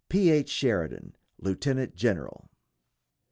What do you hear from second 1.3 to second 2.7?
Lieutenant General.